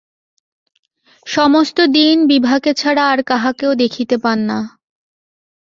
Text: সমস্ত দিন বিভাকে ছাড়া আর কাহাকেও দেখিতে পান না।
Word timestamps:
সমস্ত 1.27 1.77
দিন 1.93 2.15
বিভাকে 2.27 2.71
ছাড়া 2.73 3.03
আর 3.09 3.19
কাহাকেও 3.23 3.71
দেখিতে 3.75 4.15
পান 4.17 4.39
না। 4.45 4.59